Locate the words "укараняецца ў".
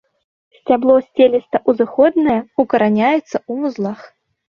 2.63-3.53